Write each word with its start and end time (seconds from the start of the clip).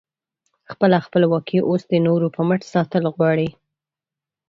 خپله 0.71 0.97
خپلواکي 1.05 1.59
اوس 1.69 1.81
د 1.91 1.93
نورو 2.07 2.27
په 2.35 2.41
مټ 2.47 2.61
ساتل 2.73 3.03
غواړې؟ 3.15 3.49